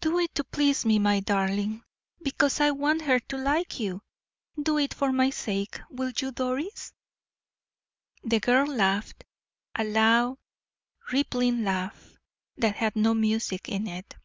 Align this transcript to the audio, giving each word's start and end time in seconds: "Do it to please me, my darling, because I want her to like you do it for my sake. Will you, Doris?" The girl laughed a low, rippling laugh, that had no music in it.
"Do 0.00 0.18
it 0.18 0.34
to 0.34 0.42
please 0.42 0.84
me, 0.84 0.98
my 0.98 1.20
darling, 1.20 1.84
because 2.20 2.58
I 2.60 2.72
want 2.72 3.02
her 3.02 3.20
to 3.20 3.36
like 3.38 3.78
you 3.78 4.02
do 4.60 4.78
it 4.78 4.92
for 4.92 5.12
my 5.12 5.30
sake. 5.30 5.80
Will 5.88 6.10
you, 6.18 6.32
Doris?" 6.32 6.92
The 8.24 8.40
girl 8.40 8.66
laughed 8.66 9.22
a 9.76 9.84
low, 9.84 10.40
rippling 11.12 11.62
laugh, 11.62 12.18
that 12.56 12.74
had 12.74 12.96
no 12.96 13.14
music 13.14 13.68
in 13.68 13.86
it. 13.86 14.16